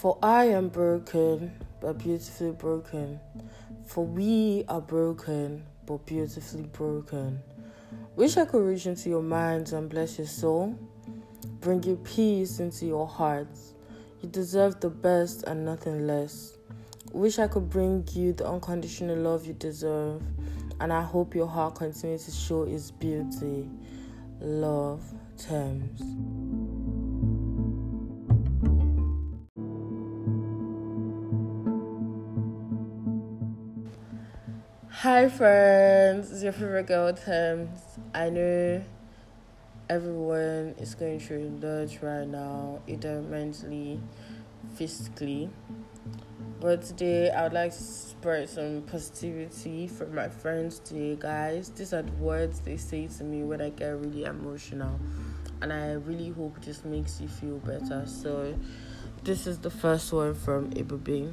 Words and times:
For 0.00 0.16
I 0.22 0.46
am 0.46 0.70
broken, 0.70 1.52
but 1.82 1.98
beautifully 1.98 2.52
broken. 2.52 3.20
For 3.84 4.02
we 4.02 4.64
are 4.66 4.80
broken, 4.80 5.66
but 5.84 6.06
beautifully 6.06 6.62
broken. 6.62 7.42
Wish 8.16 8.38
I 8.38 8.46
could 8.46 8.64
reach 8.64 8.86
into 8.86 9.10
your 9.10 9.20
minds 9.20 9.74
and 9.74 9.90
bless 9.90 10.16
your 10.16 10.26
soul. 10.26 10.74
Bring 11.60 11.82
you 11.82 11.96
peace 11.96 12.60
into 12.60 12.86
your 12.86 13.06
hearts. 13.06 13.74
You 14.22 14.30
deserve 14.30 14.80
the 14.80 14.88
best 14.88 15.42
and 15.42 15.66
nothing 15.66 16.06
less. 16.06 16.56
Wish 17.12 17.38
I 17.38 17.46
could 17.46 17.68
bring 17.68 18.08
you 18.12 18.32
the 18.32 18.48
unconditional 18.48 19.18
love 19.18 19.44
you 19.44 19.52
deserve. 19.52 20.22
And 20.80 20.94
I 20.94 21.02
hope 21.02 21.34
your 21.34 21.46
heart 21.46 21.74
continues 21.74 22.24
to 22.24 22.30
show 22.30 22.62
its 22.62 22.90
beauty. 22.90 23.68
Love, 24.40 25.02
Thames. 25.36 26.89
Hi 34.92 35.28
friends, 35.28 36.32
it's 36.32 36.42
your 36.42 36.52
favorite 36.52 36.88
girl 36.88 37.12
Thames. 37.14 37.80
I 38.12 38.28
know 38.28 38.82
everyone 39.88 40.74
is 40.78 40.96
going 40.96 41.20
through 41.20 41.46
a 41.46 41.64
lot 41.64 42.02
right 42.02 42.26
now, 42.26 42.82
either 42.88 43.22
mentally, 43.22 44.00
physically. 44.74 45.48
But 46.60 46.82
today 46.82 47.30
I 47.30 47.44
would 47.44 47.52
like 47.52 47.70
to 47.70 47.82
spread 47.82 48.50
some 48.50 48.82
positivity 48.82 49.86
from 49.86 50.12
my 50.14 50.28
friends 50.28 50.80
today, 50.80 51.16
guys. 51.18 51.70
These 51.70 51.94
are 51.94 52.02
the 52.02 52.12
words 52.12 52.58
they 52.60 52.76
say 52.76 53.06
to 53.06 53.24
me 53.24 53.44
when 53.44 53.62
I 53.62 53.70
get 53.70 53.90
really 53.90 54.24
emotional. 54.24 54.98
And 55.62 55.72
I 55.72 55.92
really 55.92 56.30
hope 56.30 56.60
just 56.60 56.84
makes 56.84 57.20
you 57.20 57.28
feel 57.28 57.58
better. 57.58 58.04
So 58.06 58.58
this 59.22 59.46
is 59.46 59.60
the 59.60 59.70
first 59.70 60.12
one 60.12 60.34
from 60.34 60.70
Ibube. 60.72 61.32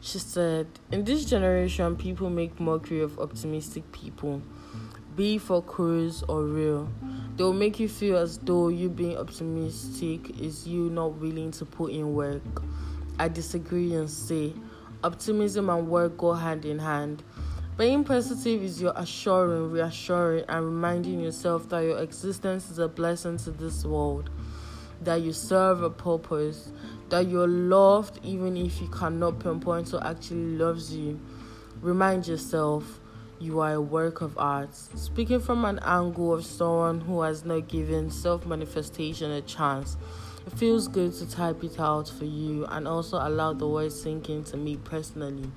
She 0.00 0.18
said, 0.18 0.66
In 0.92 1.04
this 1.04 1.24
generation, 1.24 1.96
people 1.96 2.30
make 2.30 2.60
mockery 2.60 3.00
of 3.00 3.18
optimistic 3.18 3.90
people, 3.90 4.40
be 5.16 5.38
for 5.38 5.60
cruise 5.60 6.22
or 6.28 6.44
real. 6.44 6.88
They 7.36 7.44
will 7.44 7.52
make 7.52 7.80
you 7.80 7.88
feel 7.88 8.16
as 8.16 8.38
though 8.38 8.68
you 8.68 8.88
being 8.88 9.16
optimistic 9.16 10.40
is 10.40 10.66
you 10.66 10.90
not 10.90 11.14
willing 11.14 11.50
to 11.52 11.64
put 11.64 11.92
in 11.92 12.14
work. 12.14 12.42
I 13.18 13.28
disagree 13.28 13.94
and 13.94 14.08
say, 14.08 14.52
optimism 15.02 15.68
and 15.70 15.88
work 15.88 16.16
go 16.16 16.34
hand 16.34 16.64
in 16.64 16.78
hand. 16.78 17.22
Being 17.76 18.02
positive 18.02 18.62
is 18.62 18.80
your 18.80 18.92
assuring, 18.96 19.70
reassuring, 19.70 20.44
and 20.48 20.64
reminding 20.64 21.20
yourself 21.20 21.68
that 21.68 21.80
your 21.80 21.98
existence 21.98 22.70
is 22.70 22.78
a 22.78 22.88
blessing 22.88 23.38
to 23.38 23.52
this 23.52 23.84
world, 23.84 24.30
that 25.02 25.20
you 25.20 25.32
serve 25.32 25.82
a 25.82 25.90
purpose, 25.90 26.70
that 27.08 27.28
you're 27.28 27.48
loved 27.48 28.18
even 28.22 28.56
if 28.56 28.80
you 28.80 28.88
cannot 28.88 29.38
pinpoint 29.38 29.88
who 29.90 29.98
actually 30.00 30.56
loves 30.56 30.94
you. 30.94 31.20
Remind 31.80 32.26
yourself 32.26 33.00
you 33.40 33.60
are 33.60 33.74
a 33.74 33.80
work 33.80 34.20
of 34.20 34.36
art. 34.36 34.74
Speaking 34.74 35.40
from 35.40 35.64
an 35.64 35.78
angle 35.84 36.34
of 36.34 36.44
someone 36.44 37.00
who 37.00 37.22
has 37.22 37.44
not 37.44 37.68
given 37.68 38.10
self 38.10 38.44
manifestation 38.46 39.30
a 39.30 39.40
chance, 39.42 39.96
it 40.46 40.52
feels 40.58 40.88
good 40.88 41.12
to 41.14 41.30
type 41.30 41.62
it 41.62 41.78
out 41.78 42.08
for 42.08 42.24
you 42.24 42.64
and 42.66 42.88
also 42.88 43.18
allow 43.18 43.52
the 43.52 43.68
words 43.68 44.00
sink 44.00 44.28
into 44.28 44.56
me 44.56 44.76
personally. 44.76 45.50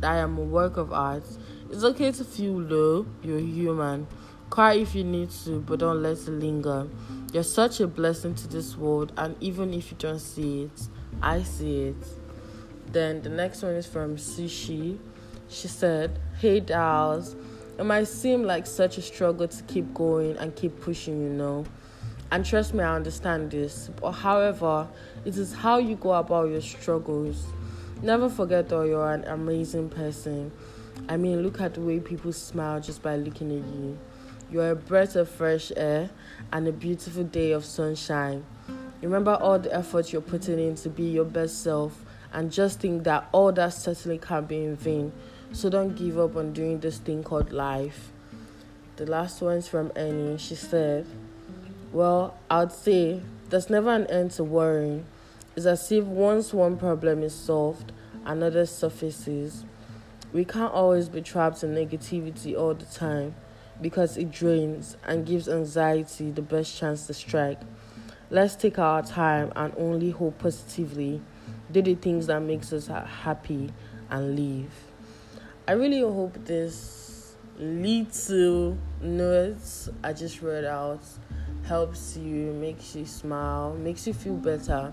That 0.00 0.12
I 0.12 0.16
am 0.18 0.38
a 0.38 0.42
work 0.42 0.76
of 0.76 0.92
art. 0.92 1.24
It's 1.70 1.84
okay 1.84 2.10
to 2.10 2.24
feel 2.24 2.60
low, 2.60 3.06
you're 3.22 3.38
human. 3.38 4.06
Cry 4.54 4.74
if 4.74 4.94
you 4.94 5.02
need 5.02 5.30
to, 5.30 5.58
but 5.58 5.80
don't 5.80 6.00
let 6.00 6.12
it 6.12 6.28
linger. 6.28 6.86
You're 7.32 7.42
such 7.42 7.80
a 7.80 7.88
blessing 7.88 8.36
to 8.36 8.46
this 8.46 8.76
world, 8.76 9.12
and 9.16 9.34
even 9.40 9.74
if 9.74 9.90
you 9.90 9.96
don't 9.98 10.20
see 10.20 10.62
it, 10.62 10.88
I 11.20 11.42
see 11.42 11.86
it. 11.86 11.96
Then 12.86 13.20
the 13.22 13.30
next 13.30 13.62
one 13.64 13.72
is 13.72 13.84
from 13.84 14.14
Sushi. 14.14 14.98
She 15.48 15.66
said, 15.66 16.20
Hey, 16.38 16.60
dolls, 16.60 17.34
it 17.80 17.84
might 17.84 18.04
seem 18.04 18.44
like 18.44 18.64
such 18.68 18.96
a 18.96 19.02
struggle 19.02 19.48
to 19.48 19.62
keep 19.64 19.92
going 19.92 20.36
and 20.36 20.54
keep 20.54 20.80
pushing, 20.80 21.20
you 21.20 21.30
know. 21.30 21.64
And 22.30 22.46
trust 22.46 22.74
me, 22.74 22.84
I 22.84 22.94
understand 22.94 23.50
this. 23.50 23.90
But 24.00 24.12
however, 24.12 24.86
it 25.24 25.36
is 25.36 25.52
how 25.52 25.78
you 25.78 25.96
go 25.96 26.12
about 26.12 26.50
your 26.50 26.60
struggles. 26.60 27.44
Never 28.02 28.28
forget 28.28 28.68
that 28.68 28.86
you're 28.86 29.10
an 29.10 29.24
amazing 29.24 29.88
person. 29.88 30.52
I 31.08 31.16
mean, 31.16 31.42
look 31.42 31.60
at 31.60 31.74
the 31.74 31.80
way 31.80 31.98
people 31.98 32.32
smile 32.32 32.80
just 32.80 33.02
by 33.02 33.16
looking 33.16 33.50
at 33.50 33.66
you. 33.66 33.98
You're 34.50 34.70
a 34.70 34.76
breath 34.76 35.16
of 35.16 35.28
fresh 35.28 35.72
air 35.76 36.10
and 36.52 36.68
a 36.68 36.72
beautiful 36.72 37.24
day 37.24 37.52
of 37.52 37.64
sunshine. 37.64 38.44
Remember 39.00 39.34
all 39.34 39.58
the 39.58 39.74
effort 39.74 40.12
you're 40.12 40.22
putting 40.22 40.58
in 40.58 40.76
to 40.76 40.88
be 40.88 41.04
your 41.04 41.24
best 41.24 41.62
self 41.62 42.04
and 42.32 42.52
just 42.52 42.80
think 42.80 43.04
that 43.04 43.28
all 43.32 43.52
that 43.52 43.70
certainly 43.70 44.18
can't 44.18 44.46
be 44.46 44.62
in 44.64 44.76
vain. 44.76 45.12
So 45.52 45.70
don't 45.70 45.94
give 45.94 46.18
up 46.18 46.36
on 46.36 46.52
doing 46.52 46.80
this 46.80 46.98
thing 46.98 47.22
called 47.22 47.52
life. 47.52 48.10
The 48.96 49.06
last 49.06 49.40
one's 49.40 49.66
from 49.66 49.90
Annie. 49.96 50.38
She 50.38 50.54
said, 50.54 51.06
Well, 51.92 52.36
I'd 52.50 52.72
say 52.72 53.22
there's 53.50 53.70
never 53.70 53.90
an 53.90 54.06
end 54.06 54.32
to 54.32 54.44
worrying. 54.44 55.06
It's 55.56 55.66
as 55.66 55.90
if 55.90 56.04
once 56.04 56.52
one 56.52 56.76
problem 56.76 57.22
is 57.22 57.34
solved, 57.34 57.92
another 58.24 58.66
surfaces. 58.66 59.64
We 60.32 60.44
can't 60.44 60.72
always 60.72 61.08
be 61.08 61.22
trapped 61.22 61.62
in 61.62 61.74
negativity 61.74 62.58
all 62.58 62.74
the 62.74 62.86
time 62.86 63.34
because 63.80 64.16
it 64.16 64.30
drains 64.30 64.96
and 65.04 65.26
gives 65.26 65.48
anxiety 65.48 66.30
the 66.30 66.42
best 66.42 66.76
chance 66.76 67.06
to 67.06 67.14
strike. 67.14 67.60
Let's 68.30 68.56
take 68.56 68.78
our 68.78 69.02
time 69.02 69.52
and 69.54 69.72
only 69.76 70.10
hope 70.10 70.38
positively, 70.38 71.20
do 71.70 71.82
the 71.82 71.94
things 71.94 72.26
that 72.28 72.40
makes 72.40 72.72
us 72.72 72.86
happy 72.86 73.72
and 74.10 74.36
live. 74.36 74.72
I 75.68 75.72
really 75.72 76.00
hope 76.00 76.44
this 76.44 77.36
little 77.58 78.76
notes 79.00 79.88
I 80.02 80.12
just 80.12 80.42
read 80.42 80.64
out 80.64 81.02
helps 81.64 82.16
you, 82.16 82.52
makes 82.52 82.94
you 82.94 83.06
smile, 83.06 83.74
makes 83.74 84.06
you 84.06 84.12
feel 84.12 84.34
better, 84.36 84.92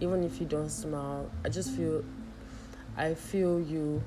even 0.00 0.22
if 0.24 0.40
you 0.40 0.46
don't 0.46 0.70
smile. 0.70 1.30
I 1.44 1.48
just 1.48 1.70
feel, 1.70 2.04
I 2.96 3.14
feel 3.14 3.60
you. 3.60 4.02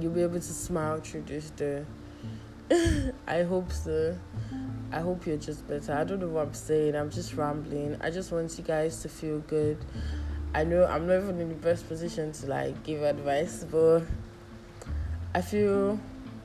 You'll 0.00 0.12
be 0.12 0.22
able 0.22 0.34
to 0.34 0.42
smile 0.42 1.00
through 1.00 1.22
this 1.22 1.50
day. 1.50 1.84
I 3.26 3.42
hope 3.42 3.70
so. 3.72 4.16
I 4.90 5.00
hope 5.00 5.26
you're 5.26 5.36
just 5.36 5.66
better. 5.68 5.92
I 5.92 6.04
don't 6.04 6.20
know 6.20 6.28
what 6.28 6.46
I'm 6.46 6.54
saying. 6.54 6.94
I'm 6.94 7.10
just 7.10 7.34
rambling. 7.34 7.96
I 8.00 8.10
just 8.10 8.32
want 8.32 8.56
you 8.56 8.64
guys 8.64 9.02
to 9.02 9.08
feel 9.08 9.40
good. 9.40 9.76
I 10.54 10.64
know 10.64 10.86
I'm 10.86 11.06
not 11.06 11.16
even 11.22 11.40
in 11.40 11.48
the 11.48 11.54
best 11.56 11.86
position 11.88 12.32
to 12.32 12.46
like 12.46 12.82
give 12.84 13.02
advice, 13.02 13.64
but 13.70 14.02
I 15.34 15.40
feel 15.42 15.98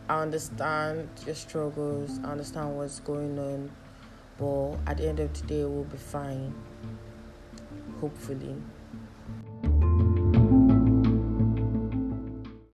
I 0.09 0.22
understand 0.22 1.07
your 1.25 1.35
struggles. 1.35 2.19
I 2.24 2.31
understand 2.31 2.75
what's 2.75 3.00
going 3.00 3.38
on, 3.38 3.72
but 4.38 4.91
at 4.91 4.97
the 4.97 5.07
end 5.07 5.19
of 5.19 5.31
the 5.40 5.47
day, 5.47 5.63
we'll 5.63 5.84
be 5.84 5.97
fine. 5.97 6.53
Hopefully. 8.01 8.56